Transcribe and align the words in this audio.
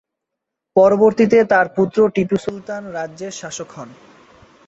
পরবর্তীতে 0.75 1.37
তার 1.43 1.67
পুত্র 1.75 1.97
টিপু 2.15 2.35
সুলতান 2.37 2.83
রাজ্যের 2.91 3.33
শাসক 3.41 3.69
হন। 3.75 3.89